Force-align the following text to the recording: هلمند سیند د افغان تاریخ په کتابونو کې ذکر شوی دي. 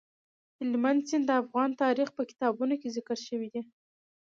هلمند 0.59 1.01
سیند 1.09 1.25
د 1.27 1.31
افغان 1.41 1.69
تاریخ 1.83 2.09
په 2.17 2.23
کتابونو 2.29 2.73
کې 2.81 2.93
ذکر 2.97 3.17
شوی 3.27 3.49
دي. 3.53 3.61